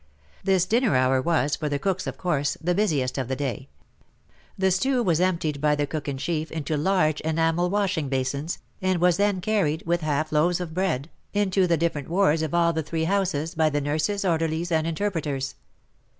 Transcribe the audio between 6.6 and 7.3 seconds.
large